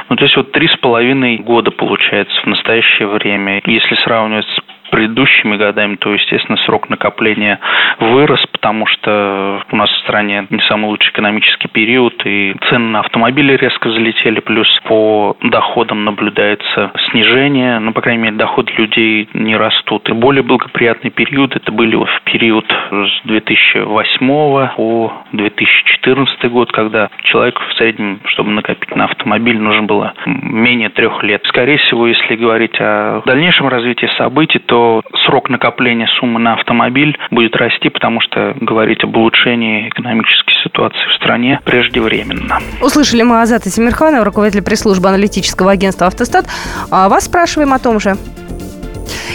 Ну, 0.08 0.16
то 0.16 0.24
есть 0.24 0.36
вот 0.36 0.52
три 0.52 0.68
с 0.68 0.76
половиной 0.76 1.38
года 1.38 1.70
получается 1.70 2.40
в 2.42 2.46
настоящее 2.46 3.08
время. 3.08 3.60
Если 3.64 3.94
сравнивать 3.96 4.46
с 4.46 4.73
предыдущими 4.94 5.56
годами, 5.56 5.96
то, 5.96 6.14
естественно, 6.14 6.56
срок 6.58 6.88
накопления 6.88 7.58
вырос, 7.98 8.46
потому 8.52 8.86
что 8.86 9.60
у 9.72 9.76
нас 9.76 9.90
в 9.90 9.98
стране 10.04 10.46
не 10.50 10.60
самый 10.60 10.86
лучший 10.86 11.10
экономический 11.10 11.66
период, 11.66 12.14
и 12.24 12.54
цены 12.68 12.90
на 12.90 13.00
автомобили 13.00 13.56
резко 13.56 13.88
взлетели, 13.88 14.38
плюс 14.38 14.68
по 14.84 15.36
доходам 15.42 16.04
наблюдается 16.04 16.92
снижение, 17.10 17.80
ну, 17.80 17.92
по 17.92 18.02
крайней 18.02 18.22
мере, 18.22 18.36
доходы 18.36 18.70
людей 18.76 19.28
не 19.34 19.56
растут. 19.56 20.08
И 20.08 20.12
более 20.12 20.44
благоприятный 20.44 21.10
период 21.10 21.56
это 21.56 21.72
были 21.72 21.96
в 21.96 22.22
период 22.22 22.64
с 22.92 23.26
2008 23.26 24.68
по 24.76 25.12
2014 25.32 26.50
год, 26.52 26.70
когда 26.70 27.10
человеку 27.24 27.62
в 27.68 27.74
среднем, 27.74 28.20
чтобы 28.26 28.50
накопить 28.50 28.94
на 28.94 29.06
автомобиль, 29.06 29.58
нужно 29.58 29.82
было 29.82 30.14
менее 30.26 30.90
трех 30.90 31.24
лет. 31.24 31.42
Скорее 31.46 31.78
всего, 31.78 32.06
если 32.06 32.36
говорить 32.36 32.76
о 32.78 33.22
дальнейшем 33.26 33.66
развитии 33.66 34.08
событий, 34.16 34.60
то 34.60 34.83
срок 35.26 35.48
накопления 35.48 36.08
суммы 36.18 36.40
на 36.40 36.54
автомобиль 36.54 37.16
будет 37.30 37.56
расти, 37.56 37.88
потому 37.88 38.20
что 38.20 38.54
говорить 38.60 39.02
об 39.04 39.16
улучшении 39.16 39.88
экономической 39.88 40.54
ситуации 40.64 41.08
в 41.10 41.14
стране 41.14 41.60
преждевременно. 41.64 42.58
Услышали 42.80 43.22
мы 43.22 43.40
Азата 43.40 43.70
Тимирханова, 43.70 44.24
руководителя 44.24 44.62
пресс-службы 44.62 45.08
аналитического 45.08 45.72
агентства 45.72 46.06
«Автостат». 46.06 46.46
А 46.90 47.08
вас 47.08 47.24
спрашиваем 47.24 47.72
о 47.72 47.78
том 47.78 48.00
же. 48.00 48.16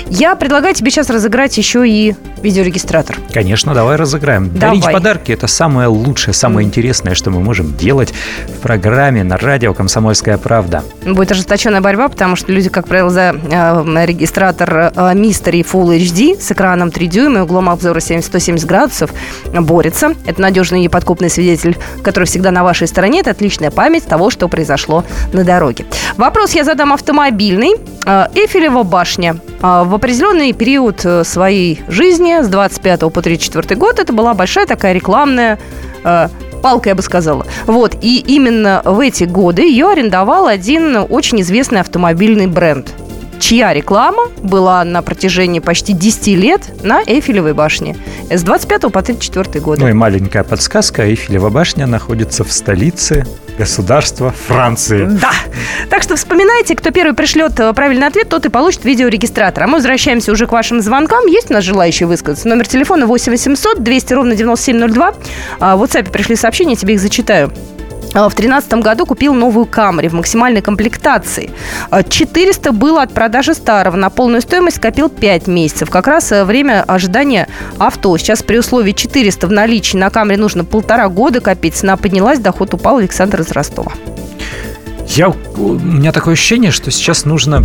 Я 0.10 0.36
предлагаю 0.36 0.74
тебе 0.74 0.90
сейчас 0.90 1.10
разыграть 1.10 1.58
еще 1.58 1.88
и 1.88 2.14
видеорегистратор. 2.42 3.18
Конечно, 3.34 3.74
давай 3.74 3.96
разыграем. 3.96 4.50
Давай. 4.54 4.80
Дарить 4.80 4.94
подарки– 4.94 5.32
это 5.34 5.48
самое 5.48 5.88
лучшее, 5.88 6.34
самое 6.34 6.68
интересное, 6.68 7.16
что 7.16 7.32
мы 7.32 7.40
можем 7.42 7.76
делать 7.76 8.14
в 8.48 8.62
программе 8.62 9.24
на 9.24 9.38
радио 9.38 9.74
«Комсомольская 9.74 10.38
правда». 10.38 10.84
Будет 11.06 11.32
ожесточенная 11.32 11.82
борьба, 11.82 12.08
потому 12.08 12.36
что 12.36 12.52
люди, 12.52 12.70
как 12.70 12.88
правило, 12.88 13.10
за 13.10 13.36
э, 13.52 14.06
регистратор 14.06 14.76
э, 14.76 14.92
Mystery 15.14 15.66
Full 15.66 15.98
HD 15.98 16.40
с 16.40 16.52
экраном 16.52 16.92
3 16.92 17.08
дюйма 17.08 17.40
и 17.40 17.42
углом 17.42 17.70
обзора 17.70 18.00
70-170 18.00 18.66
градусов 18.66 19.12
борются. 19.54 20.14
Это 20.26 20.42
надежный 20.42 20.80
и 20.80 20.84
неподкупный 20.84 21.30
свидетель, 21.30 21.78
который 22.04 22.26
всегда 22.26 22.52
на 22.52 22.64
вашей 22.64 22.88
стороне. 22.88 23.22
Это 23.22 23.32
отличная 23.32 23.72
память 23.72 24.06
того, 24.06 24.30
что 24.30 24.48
произошло 24.48 25.04
на 25.34 25.44
дороге. 25.44 25.86
Вопрос 26.18 26.52
я 26.52 26.64
задам 26.64 26.94
автомобильный. 26.94 27.76
Э, 28.06 28.28
Эйфелева 28.34 28.84
башня 28.84 29.36
э, 29.62 29.84
в 29.86 29.94
определенный 29.94 30.54
период 30.54 31.06
э, 31.06 31.24
своей 31.24 31.82
жизни, 31.88 32.29
с 32.38 32.48
25 32.48 33.12
по 33.12 33.22
34 33.22 33.76
год, 33.80 34.00
это 34.00 34.14
была 34.14 34.34
большая 34.34 34.66
такая 34.66 34.94
рекламная 34.94 35.60
э, 36.04 36.30
палка, 36.62 36.90
я 36.90 36.96
бы 36.96 37.02
сказала. 37.02 37.46
Вот, 37.66 37.96
и 38.02 38.20
именно 38.20 38.82
в 38.86 39.00
эти 39.00 39.24
годы 39.24 39.64
ее 39.64 39.90
арендовал 39.90 40.48
один 40.48 41.06
очень 41.10 41.42
известный 41.42 41.82
автомобильный 41.82 42.48
бренд 42.48 42.94
чья 43.40 43.74
реклама 43.74 44.24
была 44.42 44.84
на 44.84 45.02
протяжении 45.02 45.60
почти 45.60 45.94
10 45.94 46.28
лет 46.28 46.62
на 46.84 47.02
Эйфелевой 47.06 47.54
башне 47.54 47.96
с 48.30 48.44
25 48.44 48.92
по 48.92 49.02
34 49.02 49.60
годы. 49.64 49.82
Ну 49.82 49.88
и 49.88 49.94
маленькая 49.94 50.44
подсказка. 50.44 51.08
Эйфелева 51.08 51.50
башня 51.50 51.88
находится 51.88 52.44
в 52.44 52.52
столице 52.52 53.26
государства 53.58 54.34
Франции. 54.48 55.06
Да. 55.06 55.32
Так 55.90 56.04
что 56.04 56.16
вспоминайте, 56.16 56.76
кто 56.76 56.92
первый 56.92 57.14
пришлет 57.14 57.60
э, 57.60 57.74
правильный 57.74 58.08
ответ, 58.08 58.30
тот 58.30 58.46
и 58.46 58.50
получит 58.50 58.86
видеорегистратор. 58.86 59.64
А 59.64 59.68
мы 59.68 59.76
возвращаемся 59.76 60.32
уже 60.32 60.48
к 60.48 60.52
вашим 60.54 60.80
звонкам. 60.82 61.26
Есть 61.26 61.52
у 61.52 61.54
нас 61.54 61.64
желающие 61.66 62.08
высказаться? 62.08 62.48
Номер 62.48 62.68
телефона 62.68 63.06
8 63.06 63.32
800 63.32 63.84
200 63.84 64.14
ровно 64.14 64.36
9702. 64.36 65.14
А, 65.60 65.76
В 65.76 65.84
WhatsApp 65.84 66.10
пришли 66.10 66.36
сообщения, 66.38 66.76
тебе 66.76 66.94
их 66.94 67.02
зачитаю. 67.02 67.52
А, 68.14 68.28
В 68.28 68.36
2013 68.36 68.74
году 68.76 69.06
купил 69.06 69.34
новую 69.34 69.66
Камри 69.66 70.08
в 70.08 70.14
максимальной 70.14 70.62
комплектации. 70.62 71.52
А, 71.90 72.04
400 72.04 72.72
было 72.72 73.04
от 73.04 73.14
продажи 73.14 73.54
старого. 73.54 73.96
На 73.96 74.10
полную 74.10 74.42
стоимость 74.42 74.80
копил 74.80 75.10
5 75.10 75.48
месяцев. 75.48 75.90
Как 75.90 76.08
раз 76.08 76.32
э, 76.32 76.44
время 76.44 76.84
ожидания 76.88 77.48
авто. 77.78 78.18
Сейчас 78.18 78.42
при 78.42 78.58
условии 78.58 78.94
400 78.94 79.48
в 79.48 79.52
наличии 79.52 79.98
на 79.98 80.10
Камри 80.10 80.38
нужно 80.38 80.66
полтора 80.66 81.08
года 81.10 81.40
копить. 81.40 81.76
Цена 81.76 81.98
поднялась, 81.98 82.40
доход 82.40 82.74
упал. 82.74 82.98
Александр 82.98 83.42
из 83.42 83.52
Ростова. 83.52 83.94
Я, 85.08 85.30
у 85.30 85.74
меня 85.74 86.12
такое 86.12 86.34
ощущение, 86.34 86.72
что 86.72 86.92
сейчас 86.92 87.26
нужно 87.26 87.64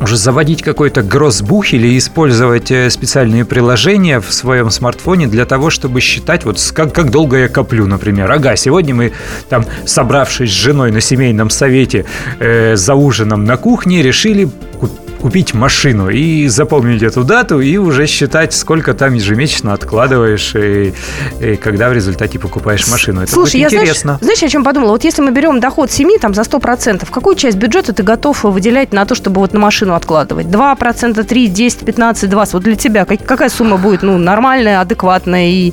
уже 0.00 0.16
заводить 0.16 0.62
какой-то 0.62 1.02
гроссбух 1.02 1.72
или 1.72 1.96
использовать 1.98 2.70
э, 2.70 2.90
специальные 2.90 3.44
приложения 3.44 4.20
в 4.20 4.32
своем 4.32 4.70
смартфоне 4.70 5.26
для 5.26 5.44
того, 5.44 5.70
чтобы 5.70 6.00
считать, 6.00 6.44
вот 6.44 6.60
как, 6.74 6.92
как 6.92 7.10
долго 7.10 7.38
я 7.38 7.48
коплю, 7.48 7.86
например. 7.86 8.30
Ага, 8.30 8.56
сегодня 8.56 8.94
мы 8.94 9.12
там, 9.48 9.64
собравшись 9.86 10.50
с 10.50 10.54
женой 10.54 10.90
на 10.90 11.00
семейном 11.00 11.50
совете 11.50 12.04
э, 12.38 12.76
за 12.76 12.94
ужином 12.94 13.44
на 13.44 13.56
кухне, 13.56 14.02
решили 14.02 14.48
купить 15.24 15.54
машину 15.54 16.10
и 16.10 16.48
запомнить 16.48 17.02
эту 17.02 17.24
дату 17.24 17.58
и 17.58 17.78
уже 17.78 18.06
считать, 18.06 18.52
сколько 18.52 18.92
там 18.92 19.14
ежемесячно 19.14 19.72
откладываешь 19.72 20.54
и, 20.54 20.92
и 21.40 21.56
когда 21.56 21.88
в 21.88 21.94
результате 21.94 22.38
покупаешь 22.38 22.86
машину. 22.90 23.22
Это 23.22 23.32
Слушай, 23.32 23.60
я 23.60 23.68
будет 23.68 23.70
знаешь, 23.70 23.88
интересно. 23.88 24.18
знаешь, 24.20 24.42
о 24.42 24.48
чем 24.50 24.62
подумала? 24.64 24.90
Вот 24.90 25.02
если 25.02 25.22
мы 25.22 25.30
берем 25.30 25.60
доход 25.60 25.90
семьи 25.90 26.18
там 26.18 26.34
за 26.34 26.42
100%, 26.42 27.08
какую 27.10 27.36
часть 27.36 27.56
бюджета 27.56 27.94
ты 27.94 28.02
готов 28.02 28.44
выделять 28.44 28.92
на 28.92 29.06
то, 29.06 29.14
чтобы 29.14 29.40
вот 29.40 29.54
на 29.54 29.60
машину 29.60 29.94
откладывать? 29.94 30.48
2%, 30.48 31.24
3, 31.24 31.46
10, 31.48 31.78
15, 31.86 32.28
20. 32.28 32.52
Вот 32.52 32.62
для 32.62 32.76
тебя 32.76 33.06
как- 33.06 33.24
какая 33.24 33.48
сумма 33.48 33.78
будет 33.78 34.02
ну, 34.02 34.18
нормальная, 34.18 34.82
адекватная 34.82 35.48
и... 35.48 35.72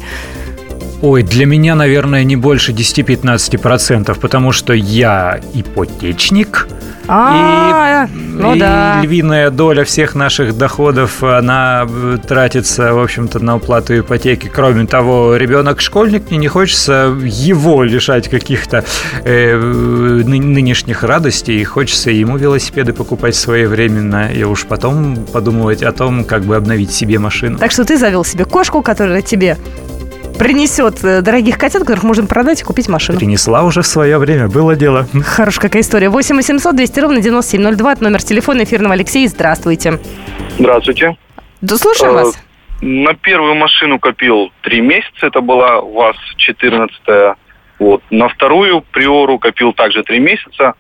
Ой, 1.01 1.23
для 1.23 1.47
меня, 1.47 1.73
наверное, 1.73 2.23
не 2.23 2.35
больше 2.35 2.73
10-15%, 2.73 4.19
потому 4.19 4.51
что 4.51 4.73
я 4.73 5.39
ипотечник. 5.53 6.67
А, 7.07 8.05
и, 8.05 8.15
ну 8.15 8.55
и 8.55 8.59
да. 8.59 9.01
львиная 9.01 9.49
доля 9.49 9.83
всех 9.83 10.13
наших 10.13 10.55
доходов, 10.55 11.23
она 11.23 11.87
э, 11.89 12.17
тратится, 12.25 12.93
в 12.93 12.99
общем-то, 12.99 13.39
на 13.39 13.55
уплату 13.55 13.97
ипотеки. 13.97 14.47
Кроме 14.47 14.85
того, 14.85 15.35
ребенок-школьник, 15.35 16.29
мне 16.29 16.37
не 16.37 16.47
хочется 16.47 17.17
его 17.23 17.83
лишать 17.83 18.29
каких-то 18.29 18.85
э, 19.23 19.57
ны- 19.57 20.39
нынешних 20.39 21.03
радостей, 21.03 21.59
и 21.59 21.63
хочется 21.63 22.11
ему 22.11 22.37
велосипеды 22.37 22.93
покупать 22.93 23.35
своевременно, 23.35 24.31
и 24.31 24.43
уж 24.43 24.65
потом 24.65 25.25
подумывать 25.33 25.81
о 25.81 25.91
том, 25.91 26.23
как 26.23 26.43
бы 26.43 26.55
обновить 26.55 26.91
себе 26.91 27.17
машину. 27.17 27.57
Так 27.57 27.71
что 27.71 27.83
ты 27.83 27.97
завел 27.97 28.23
себе 28.23 28.45
кошку, 28.45 28.83
которая 28.83 29.23
тебе 29.23 29.57
принесет 30.41 31.03
э, 31.03 31.21
дорогих 31.21 31.59
котят, 31.59 31.83
которых 31.83 32.01
можно 32.01 32.25
продать 32.25 32.61
и 32.61 32.63
купить 32.63 32.89
машину. 32.89 33.19
Принесла 33.19 33.63
уже 33.63 33.83
в 33.83 33.85
свое 33.85 34.17
время, 34.17 34.47
было 34.47 34.75
дело. 34.75 35.05
Хорошая 35.23 35.61
какая 35.61 35.83
история. 35.83 36.09
8 36.09 36.35
800 36.35 36.75
200 36.75 36.99
ровно 36.99 37.21
9702. 37.21 37.93
Это 37.93 38.03
номер 38.03 38.23
телефона 38.23 38.63
эфирного 38.63 38.95
Алексея. 38.95 39.27
Здравствуйте. 39.27 39.99
Здравствуйте. 40.57 41.15
Да, 41.61 41.77
слушаем 41.77 42.13
Э, 42.13 42.23
вас. 42.23 42.43
На 42.81 43.13
первую 43.13 43.53
машину 43.53 43.99
копил 43.99 44.51
три 44.63 44.81
месяца, 44.81 45.27
это 45.27 45.41
была 45.41 45.79
ВАЗ 45.79 46.15
14 46.37 47.37
вот. 47.77 48.01
На 48.09 48.27
вторую 48.27 48.83
Приору 48.91 49.37
копил 49.37 49.73
также 49.73 50.01
три 50.01 50.19
месяца, 50.19 50.73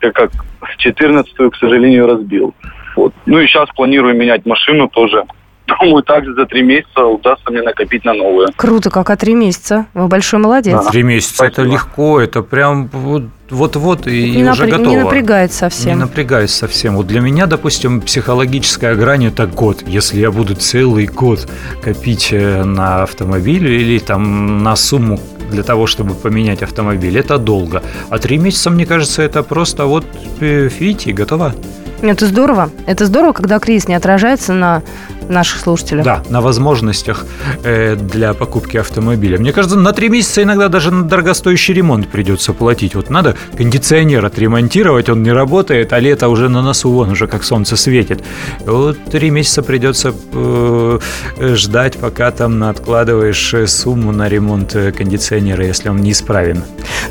так 0.00 0.14
как 0.14 0.32
14 0.76 1.32
к 1.50 1.56
сожалению, 1.56 2.06
разбил. 2.06 2.54
Вот. 2.94 3.14
Ну 3.24 3.38
и 3.38 3.46
сейчас 3.46 3.70
планирую 3.74 4.14
менять 4.14 4.44
машину 4.44 4.88
тоже. 4.88 5.24
Думаю, 5.68 6.02
также 6.02 6.32
за 6.34 6.46
три 6.46 6.62
месяца 6.62 7.04
удастся 7.04 7.50
мне 7.50 7.60
накопить 7.62 8.04
на 8.04 8.14
новую. 8.14 8.48
Круто, 8.56 8.88
как, 8.90 9.10
а 9.10 9.16
три 9.16 9.34
месяца. 9.34 9.84
Вы 9.92 10.08
большой 10.08 10.40
молодец. 10.40 10.82
Да. 10.84 10.90
Три 10.90 11.02
месяца 11.02 11.44
это 11.44 11.56
Спасибо. 11.56 11.74
легко, 11.74 12.20
это 12.20 12.42
прям 12.42 12.88
вот- 12.88 13.24
вот-вот 13.50 14.06
и, 14.06 14.30
не, 14.30 14.40
и 14.40 14.48
уже 14.48 14.64
напря- 14.64 14.70
готово. 14.70 14.88
не 14.88 14.96
напрягает 14.96 15.50
Не 15.50 15.56
совсем. 15.56 15.98
напрягаюсь 15.98 16.50
совсем. 16.52 16.96
Вот 16.96 17.06
для 17.06 17.20
меня, 17.20 17.46
допустим, 17.46 18.00
психологическая 18.00 18.94
грань 18.94 19.26
это 19.26 19.46
год. 19.46 19.82
Если 19.86 20.18
я 20.20 20.30
буду 20.30 20.54
целый 20.54 21.06
год 21.06 21.46
копить 21.82 22.28
э, 22.32 22.64
на 22.64 23.02
автомобиль 23.02 23.66
или 23.66 23.98
там 23.98 24.62
на 24.62 24.74
сумму 24.76 25.18
для 25.50 25.62
того, 25.62 25.86
чтобы 25.86 26.14
поменять 26.14 26.62
автомобиль, 26.62 27.18
это 27.18 27.36
долго. 27.38 27.82
А 28.10 28.18
три 28.18 28.38
месяца, 28.38 28.70
мне 28.70 28.86
кажется, 28.86 29.22
это 29.22 29.42
просто 29.42 29.84
вот 29.86 30.04
э, 30.40 30.68
видите, 30.78 31.12
готово. 31.12 31.54
Это 32.00 32.26
здорово. 32.26 32.70
Это 32.86 33.06
здорово, 33.06 33.32
когда 33.32 33.58
кризис 33.58 33.88
не 33.88 33.94
отражается 33.94 34.52
на 34.52 34.82
наших 35.28 35.60
слушателей. 35.60 36.02
Да, 36.02 36.22
на 36.28 36.40
возможностях 36.40 37.26
э, 37.62 37.96
для 37.96 38.34
покупки 38.34 38.76
автомобиля. 38.76 39.38
Мне 39.38 39.52
кажется, 39.52 39.78
на 39.78 39.92
три 39.92 40.08
месяца 40.08 40.42
иногда 40.42 40.68
даже 40.68 40.90
на 40.90 41.04
дорогостоящий 41.04 41.74
ремонт 41.74 42.08
придется 42.08 42.52
платить. 42.52 42.94
Вот 42.94 43.10
надо 43.10 43.36
кондиционер 43.56 44.24
отремонтировать, 44.24 45.08
он 45.08 45.22
не 45.22 45.32
работает, 45.32 45.92
а 45.92 46.00
лето 46.00 46.28
уже 46.28 46.48
на 46.48 46.62
носу, 46.62 46.90
вон 46.90 47.10
уже 47.10 47.26
как 47.26 47.44
солнце 47.44 47.76
светит. 47.76 48.22
Вот 48.66 48.98
три 49.10 49.30
месяца 49.30 49.62
придется 49.62 50.14
э, 50.32 50.98
ждать, 51.40 51.98
пока 51.98 52.30
там 52.30 52.62
откладываешь 52.62 53.54
э, 53.54 53.66
сумму 53.66 54.12
на 54.12 54.28
ремонт 54.28 54.72
кондиционера, 54.96 55.64
если 55.66 55.88
он 55.88 55.98
неисправен. 55.98 56.62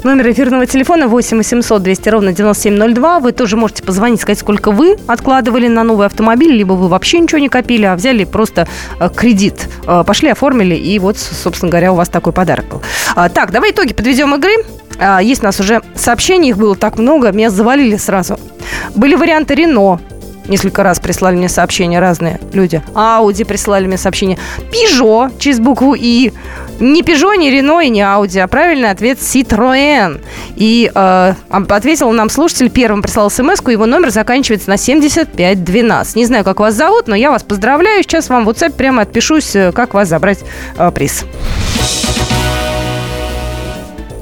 Номер 0.04 0.32
эфирного 0.32 0.66
телефона 0.66 1.08
8 1.08 1.38
800 1.38 1.84
200 1.84 2.10
ровно 2.10 2.34
9702. 2.34 3.20
Вы 3.20 3.32
тоже 3.32 3.58
можете 3.58 3.84
позвонить, 3.84 4.22
сказать, 4.22 4.40
сколько 4.40 4.72
вы 4.72 4.98
откладывали 5.08 5.68
на 5.68 5.84
новый 5.84 6.06
автомобиль, 6.06 6.52
либо 6.52 6.74
вы 6.74 6.88
вообще 6.88 7.20
ничего 7.20 7.40
не 7.40 7.50
копили, 7.50 7.86
а 7.86 7.96
взяли 7.96 8.07
просто 8.24 8.68
э, 9.00 9.10
кредит. 9.16 9.70
Э, 9.86 10.04
пошли, 10.06 10.30
оформили, 10.30 10.76
и 10.76 11.00
вот, 11.00 11.18
собственно 11.18 11.70
говоря, 11.70 11.94
у 11.94 11.96
вас 11.96 12.10
такой 12.10 12.34
подарок 12.34 12.66
был. 12.68 12.82
А, 13.16 13.30
так, 13.30 13.52
давай 13.52 13.72
итоги 13.72 13.94
подведем 13.94 14.34
игры. 14.36 14.54
А, 15.00 15.22
есть 15.22 15.42
у 15.42 15.46
нас 15.46 15.60
уже 15.60 15.82
сообщений, 15.96 16.50
их 16.50 16.58
было 16.58 16.76
так 16.76 16.98
много, 16.98 17.32
меня 17.32 17.50
завалили 17.50 17.98
сразу. 17.98 18.40
Были 18.96 19.16
варианты 19.16 19.56
Рено, 19.56 20.00
Несколько 20.48 20.82
раз 20.82 21.00
прислали 21.00 21.36
мне 21.36 21.50
сообщения 21.50 22.00
разные 22.00 22.40
люди. 22.54 22.82
Ауди 22.96 23.44
прислали 23.44 23.86
мне 23.86 23.98
сообщение. 23.98 24.38
Пежо 24.72 25.30
через 25.40 25.60
букву 25.60 25.94
И. 25.94 26.32
Не 26.80 27.02
Пежо, 27.04 27.34
не 27.34 27.50
Рено 27.50 27.82
и 27.82 27.90
не 27.90 28.02
Ауди, 28.02 28.40
а 28.40 28.48
правильный 28.48 28.92
ответ 28.92 29.20
Citroën. 29.20 30.22
И 30.56 30.92
э, 30.94 31.34
ответил 31.50 32.12
нам 32.12 32.30
слушатель, 32.30 32.70
первым 32.70 33.02
прислал 33.02 33.30
смс 33.30 33.62
его 33.68 33.86
номер 33.86 34.12
заканчивается 34.12 34.70
на 34.70 34.78
7512. 34.78 36.16
Не 36.16 36.26
знаю, 36.26 36.44
как 36.44 36.60
вас 36.60 36.76
зовут, 36.76 37.08
но 37.08 37.16
я 37.16 37.32
вас 37.32 37.44
поздравляю. 37.44 38.04
Сейчас 38.04 38.30
вам 38.30 38.46
в 38.46 38.50
WhatsApp 38.50 38.74
прямо 38.74 39.04
отпишусь, 39.04 39.56
э, 39.56 39.72
как 39.72 39.94
вас 39.94 40.08
забрать 40.08 40.40
э, 40.78 40.92
приз. 40.92 41.26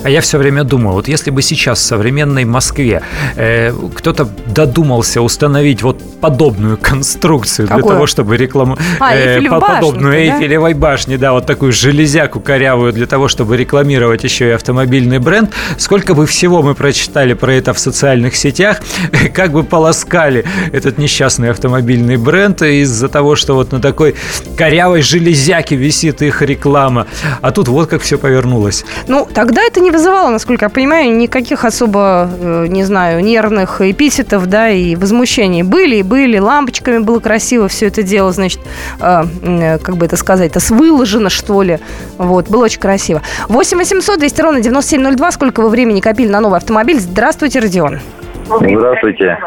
А 0.06 0.10
я 0.12 0.22
все 0.22 0.38
время 0.38 0.64
думаю, 0.64 0.94
вот 0.94 1.08
если 1.08 1.32
бы 1.32 1.42
сейчас 1.42 1.80
в 1.80 1.82
современной 1.82 2.46
Москве 2.46 3.02
э, 3.36 3.74
кто-то 3.96 4.30
додумался 4.46 5.24
установить 5.24 5.82
вот 5.82 6.00
подобную 6.22 6.78
конструкцию 6.78 7.68
Какую? 7.68 7.84
для 7.84 7.92
того, 7.92 8.06
чтобы 8.06 8.38
рекламу... 8.38 8.78
А, 9.00 9.16
Эйфелеву 9.16 9.60
по- 9.60 9.68
подобную 9.68 10.14
да? 10.14 10.20
Эйфелевой 10.20 10.76
башни, 10.76 11.16
да, 11.16 11.34
вот 11.34 11.48
такую 11.48 11.72
железяку 11.72 12.40
корявую 12.40 12.94
для 12.94 13.08
того, 13.08 13.28
чтобы 13.28 13.58
рекламировать 13.58 14.24
еще 14.24 14.50
и 14.50 14.52
автомобильный 14.52 15.18
бренд. 15.18 15.52
Сколько 15.80 16.14
бы 16.14 16.28
всего 16.28 16.62
мы 16.62 16.76
прочитали 16.76 17.34
про 17.34 17.56
это 17.56 17.74
в 17.74 17.80
социальных 17.80 18.36
сетях, 18.36 18.82
как 19.34 19.54
бы 19.54 19.64
полоскали 19.64 20.46
этот 20.72 21.00
несчастный 21.00 21.50
автомобильный 21.50 22.18
бренд 22.18 22.62
из-за 22.62 23.10
того, 23.10 23.36
что 23.36 23.56
вот 23.56 23.72
на 23.72 23.82
такой 23.82 24.14
корявой 24.56 25.02
железяке 25.02 25.76
висит 25.76 26.22
их 26.22 26.44
реклама. 26.44 27.08
А 27.42 27.50
тут 27.52 27.70
вот 27.70 27.90
как 27.90 28.04
все 28.04 28.20
повернулось. 28.20 28.86
Ну, 29.08 29.28
тогда 29.34 29.64
это 29.64 29.80
не 29.80 29.95
вызывало, 29.96 30.30
насколько 30.30 30.66
я 30.66 30.70
понимаю, 30.70 31.16
никаких 31.16 31.64
особо, 31.64 32.30
э, 32.30 32.66
не 32.68 32.84
знаю, 32.84 33.24
нервных 33.24 33.80
эпитетов, 33.80 34.48
да, 34.48 34.70
и 34.70 34.96
возмущений. 34.96 35.64
Были 35.64 35.98
и 35.98 36.04
были, 36.04 36.38
лампочками 36.38 37.00
было 37.00 37.20
красиво 37.20 37.68
все 37.68 37.88
это 37.88 38.04
дело, 38.04 38.32
значит, 38.32 38.60
э, 39.00 39.24
э, 39.42 39.78
как 39.80 39.96
бы 39.96 40.06
это 40.06 40.18
сказать-то, 40.18 40.60
выложено, 40.74 41.30
что 41.30 41.62
ли. 41.62 41.80
Вот, 42.18 42.50
было 42.50 42.66
очень 42.66 42.82
красиво. 42.82 43.22
8 43.48 43.78
800 43.78 44.20
200 44.20 44.42
ровно 44.42 44.62
9702. 44.62 45.32
Сколько 45.32 45.62
вы 45.62 45.70
времени 45.70 46.02
копили 46.02 46.30
на 46.30 46.42
новый 46.42 46.58
автомобиль? 46.58 47.00
Здравствуйте, 47.00 47.60
Родион. 47.60 48.00
Здравствуйте. 48.46 49.38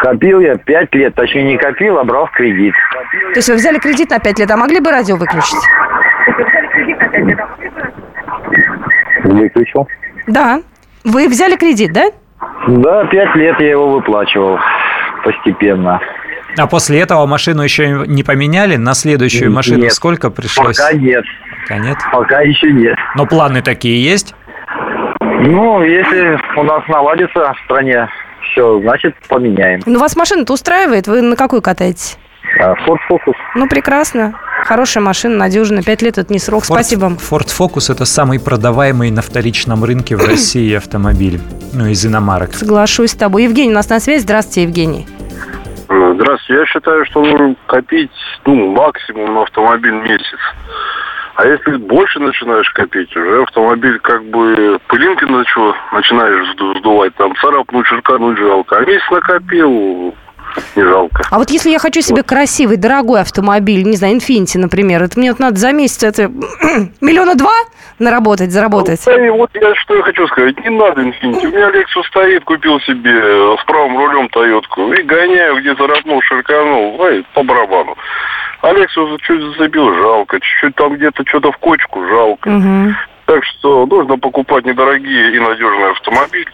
Копил 0.00 0.40
я 0.40 0.56
пять 0.56 0.94
лет, 0.94 1.14
точнее 1.14 1.44
не 1.44 1.56
копил, 1.56 1.98
а 1.98 2.04
брал 2.04 2.26
в 2.26 2.32
кредит. 2.32 2.74
То 3.32 3.38
есть 3.38 3.48
вы 3.48 3.54
взяли 3.54 3.78
кредит 3.78 4.10
на 4.10 4.18
5 4.18 4.38
лет, 4.38 4.50
а 4.50 4.56
могли 4.56 4.80
бы 4.80 4.90
радио 4.90 5.16
выключить? 5.16 5.58
Выключил. 9.24 9.88
Да. 10.26 10.62
Вы 11.04 11.28
взяли 11.28 11.56
кредит, 11.56 11.92
да? 11.92 12.10
Да, 12.68 13.04
пять 13.06 13.34
лет 13.36 13.58
я 13.60 13.70
его 13.70 13.90
выплачивал 13.90 14.58
постепенно. 15.24 16.00
А 16.58 16.66
после 16.66 17.00
этого 17.00 17.26
машину 17.26 17.62
еще 17.62 18.04
не 18.06 18.22
поменяли? 18.22 18.76
На 18.76 18.94
следующую 18.94 19.48
Нет. 19.48 19.56
машину 19.56 19.90
сколько 19.90 20.30
пришлось? 20.30 20.76
Пока 20.76 20.92
нет. 20.92 21.24
Пока 21.62 21.78
нет. 21.78 21.96
Пока 22.12 22.40
еще 22.40 22.70
нет. 22.72 22.96
Но 23.14 23.26
планы 23.26 23.62
такие 23.62 24.02
есть? 24.04 24.34
Ну, 25.20 25.82
если 25.82 26.38
у 26.56 26.62
нас 26.62 26.86
наладится 26.88 27.54
в 27.54 27.64
стране 27.64 28.08
все, 28.42 28.80
значит 28.80 29.16
поменяем. 29.28 29.80
Ну, 29.86 29.98
вас 29.98 30.14
машина-то 30.14 30.52
устраивает? 30.52 31.06
Вы 31.06 31.22
на 31.22 31.36
какую 31.36 31.62
катаетесь? 31.62 32.18
А, 32.60 32.74
Ford 32.86 32.98
Focus. 33.10 33.34
Ну, 33.54 33.66
прекрасно. 33.66 34.34
Хорошая 34.72 35.02
машина, 35.04 35.36
надежная. 35.36 35.82
Пять 35.82 36.00
лет– 36.00 36.16
это 36.16 36.32
не 36.32 36.38
срок. 36.38 36.62
Ford- 36.62 36.72
Спасибо 36.76 37.00
вам. 37.02 37.18
Ford 37.18 37.46
Focus– 37.48 37.92
это 37.94 38.06
самый 38.06 38.40
продаваемый 38.40 39.10
на 39.10 39.20
вторичном 39.20 39.84
рынке 39.84 40.16
в 40.16 40.26
России 40.26 40.72
автомобиль. 40.78 41.38
Ну, 41.74 41.88
из 41.88 42.06
иномарок. 42.06 42.54
Соглашусь 42.54 43.10
с 43.10 43.14
тобой. 43.14 43.44
Евгений 43.44 43.70
у 43.70 43.74
нас 43.74 43.90
на 43.90 44.00
связи. 44.00 44.22
Здравствуйте, 44.22 44.62
Евгений. 44.62 45.06
Здравствуйте. 45.90 46.60
Я 46.60 46.64
считаю, 46.64 47.04
что 47.04 47.20
нужно 47.22 47.54
копить 47.66 48.10
ну, 48.46 48.72
максимум 48.72 49.34
на 49.34 49.42
автомобиль 49.42 49.92
месяц. 49.92 50.38
А 51.34 51.46
если 51.46 51.76
больше 51.76 52.18
начинаешь 52.20 52.70
копить, 52.72 53.14
уже 53.14 53.42
автомобиль 53.42 53.98
как 53.98 54.24
бы 54.24 54.78
пылинки 54.88 55.24
начал, 55.24 55.74
начинаешь 55.92 56.46
сду- 56.56 56.78
сдувать, 56.78 57.14
там 57.16 57.34
царапнуть, 57.42 57.86
черкануть 57.88 58.38
жалко. 58.38 58.78
А 58.78 58.80
месяц 58.86 59.04
накопил, 59.10 60.14
не 60.76 60.82
жалко. 60.82 61.22
А 61.30 61.38
вот 61.38 61.50
если 61.50 61.70
я 61.70 61.78
хочу 61.78 62.00
себе 62.00 62.22
красивый, 62.22 62.76
дорогой 62.76 63.20
автомобиль, 63.20 63.82
не 63.84 63.96
знаю, 63.96 64.16
Infiniti, 64.16 64.58
например, 64.58 65.02
это 65.02 65.18
мне 65.18 65.30
вот 65.30 65.40
надо 65.40 65.56
за 65.56 65.72
месяц 65.72 66.02
это 66.02 66.30
миллиона 67.00 67.34
два 67.34 67.54
наработать, 67.98 68.50
заработать? 68.50 69.02
Да 69.06 69.26
и 69.26 69.30
вот 69.30 69.50
я 69.54 69.74
что 69.76 69.94
я 69.94 70.02
хочу 70.02 70.26
сказать, 70.28 70.58
не 70.64 70.70
надо 70.70 71.02
Infiniti. 71.02 71.46
У 71.46 71.50
меня 71.50 71.70
Lexus 71.70 72.04
стоит, 72.08 72.44
купил 72.44 72.80
себе 72.80 73.56
с 73.56 73.64
правым 73.64 73.96
рулем 73.98 74.28
Тойотку 74.28 74.92
и 74.92 75.02
гоняю, 75.02 75.60
где 75.60 75.74
царапнул, 75.74 76.20
ширканул, 76.22 77.00
ой, 77.00 77.24
по 77.34 77.42
барабану. 77.42 77.96
А 78.62 78.72
Lexus 78.72 79.18
чуть 79.22 79.42
зацепил, 79.42 79.92
жалко. 79.94 80.38
Чуть-чуть 80.40 80.74
там 80.76 80.94
где-то 80.94 81.24
что-то 81.26 81.50
в 81.52 81.58
кочку, 81.58 82.06
жалко. 82.06 82.48
Мгм. 82.48 82.96
Так 83.26 83.44
что 83.44 83.86
нужно 83.86 84.18
покупать 84.18 84.64
недорогие 84.64 85.34
и 85.34 85.38
надежные 85.38 85.90
автомобили. 85.90 86.48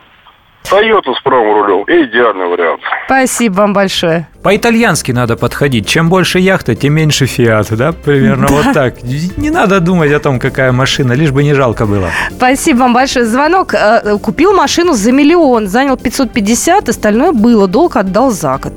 Toyota 0.71 1.15
с 1.19 1.23
правым 1.23 1.55
рулем– 1.55 1.85
идеальный 1.87 2.47
вариант. 2.47 2.81
Спасибо 3.07 3.55
вам 3.55 3.73
большое. 3.73 4.29
По-итальянски 4.43 5.13
надо 5.13 5.37
подходить. 5.37 5.87
Чем 5.87 6.11
больше 6.11 6.41
яхта, 6.41 6.75
тем 6.75 6.93
меньше 6.93 7.25
фиат, 7.25 7.69
да? 7.71 7.93
Примерно 7.93 8.49
вот 8.49 8.75
так. 8.75 9.03
Не 9.03 9.49
надо 9.49 9.81
думать 9.81 10.13
о 10.13 10.21
том, 10.21 10.39
какая 10.39 10.73
машина, 10.73 11.15
лишь 11.15 11.31
бы 11.31 11.43
не 11.43 11.55
жалко 11.55 11.87
было. 11.87 12.11
Спасибо 12.37 12.81
вам 12.81 12.93
большое. 12.93 13.25
Звонок. 13.25 13.73
Э, 13.73 14.19
Купил 14.23 14.53
машину 14.53 14.93
за 14.93 15.11
миллион, 15.11 15.69
занял 15.69 15.97
550, 15.97 16.91
остальное 16.91 17.33
было, 17.33 17.67
долг 17.67 17.97
отдал 17.97 18.31
за 18.31 18.59
год. 18.59 18.75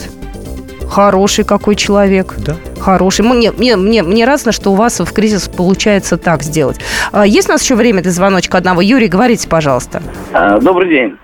Хороший 0.90 1.44
какой 1.44 1.76
человек. 1.76 2.36
Да. 2.38 2.56
Хороший. 2.80 3.26
Мне, 3.26 3.52
мне, 3.52 3.76
мне, 3.76 4.02
мне 4.02 4.26
радостно, 4.26 4.54
что 4.54 4.72
у 4.72 4.76
вас 4.76 5.00
в 5.02 5.12
кризис 5.12 5.50
получается 5.50 6.18
так 6.18 6.42
сделать. 6.44 6.80
А, 7.12 7.26
Есть 7.26 7.50
у 7.50 7.52
нас 7.52 7.62
еще 7.64 7.76
время 7.76 8.02
для 8.02 8.12
звоночка 8.12 8.58
одного? 8.58 8.82
Юрий, 8.82 9.08
говорите, 9.10 9.50
пожалуйста. 9.50 10.02
А, 10.32 10.60
Добрый 10.60 10.90
день. 10.90 11.18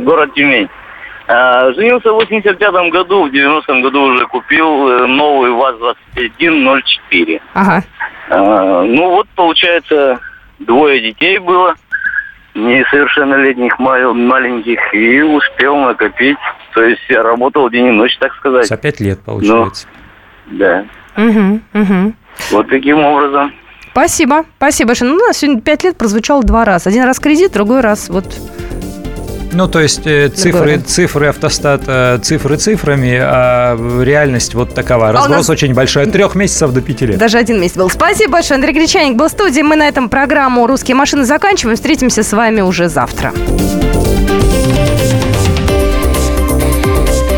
Город 0.00 0.34
Тюмень. 0.34 0.68
А, 1.28 1.72
Женился 1.74 2.10
в 2.12 2.14
85 2.16 2.90
году, 2.90 3.24
в 3.28 3.32
90-м 3.32 3.82
году 3.82 4.02
уже 4.14 4.26
купил 4.26 4.88
э, 4.88 5.06
новый 5.06 5.50
ВАЗ-2104. 5.52 7.40
Ага. 7.54 7.82
А, 8.28 8.82
Ну 8.82 9.10
вот, 9.10 9.28
получается, 9.36 10.18
двое 10.58 11.00
детей 11.00 11.38
было, 11.38 11.74
несовершеннолетних 12.54 13.78
мал- 13.78 14.14
маленьких, 14.14 14.78
и 14.94 15.22
успел 15.22 15.76
накопить. 15.76 16.38
То 16.74 16.82
есть 16.82 17.02
я 17.08 17.22
работал 17.22 17.70
день 17.70 17.86
и 17.86 17.90
ночь, 17.90 18.16
так 18.18 18.34
сказать. 18.36 18.66
За 18.66 18.76
пять 18.76 19.00
лет 19.00 19.20
получается. 19.24 19.86
Да. 20.46 20.84
Мгм, 21.16 21.62
мгм. 21.72 22.14
Вот 22.50 22.68
таким 22.68 22.98
образом. 23.00 23.52
Спасибо. 23.92 24.44
Спасибо 24.56 24.88
большое. 24.88 25.10
Ну, 25.12 25.16
у 25.18 25.26
нас 25.26 25.36
сегодня 25.38 25.60
пять 25.60 25.84
лет 25.84 25.98
прозвучало 25.98 26.42
два 26.42 26.64
раза. 26.64 26.88
Один 26.88 27.04
раз 27.04 27.20
кредит, 27.20 27.52
другой 27.52 27.80
раз 27.80 28.08
вот 28.08 28.24
Ну, 29.54 29.68
то 29.68 29.80
есть 29.80 30.06
э, 30.06 30.28
цифры, 30.30 30.78
цифры 30.78 31.26
автостата, 31.28 32.18
цифры 32.22 32.56
цифрами, 32.56 33.18
а 33.20 33.76
реальность 34.02 34.54
вот 34.54 34.74
такова. 34.74 35.10
у 35.10 35.12
Разброс 35.12 35.36
нас- 35.36 35.50
очень 35.50 35.74
большой. 35.74 36.04
От 36.04 36.12
трех 36.12 36.34
месяцев 36.34 36.72
до 36.72 36.80
пяти 36.80 37.06
лет. 37.06 37.18
Даже 37.18 37.36
один 37.38 37.60
месяц 37.60 37.76
был. 37.76 37.90
Спасибо 37.90 38.32
большое. 38.32 38.56
Андрей 38.56 38.72
Гречаник 38.72 39.16
был 39.16 39.28
в 39.28 39.30
студии. 39.32 39.60
Мы 39.60 39.76
на 39.76 39.86
этом 39.88 40.08
программу 40.08 40.66
«Русские 40.66 40.94
машины» 40.94 41.24
заканчиваем. 41.24 41.76
Встретимся 41.76 42.22
с 42.22 42.32
вами 42.32 42.62
уже 42.62 42.88
завтра. 42.88 43.32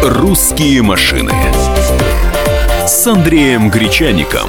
«Русские 0.03 0.83
машины» 0.83 1.33
с 2.87 3.07
Андреем 3.07 3.70
Гречаником. 3.70 4.48